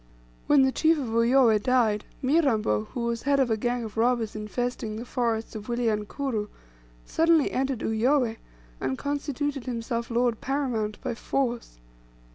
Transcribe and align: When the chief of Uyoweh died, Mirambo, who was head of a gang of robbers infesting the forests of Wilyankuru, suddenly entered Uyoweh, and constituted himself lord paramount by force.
When 0.47 0.63
the 0.63 0.71
chief 0.71 0.97
of 0.97 1.09
Uyoweh 1.13 1.59
died, 1.61 2.05
Mirambo, 2.23 2.85
who 2.85 3.01
was 3.01 3.21
head 3.21 3.39
of 3.39 3.51
a 3.51 3.55
gang 3.55 3.83
of 3.83 3.97
robbers 3.97 4.35
infesting 4.35 4.95
the 4.95 5.05
forests 5.05 5.53
of 5.53 5.67
Wilyankuru, 5.67 6.47
suddenly 7.05 7.51
entered 7.51 7.83
Uyoweh, 7.83 8.37
and 8.79 8.97
constituted 8.97 9.67
himself 9.67 10.09
lord 10.09 10.41
paramount 10.41 10.99
by 11.03 11.13
force. 11.13 11.77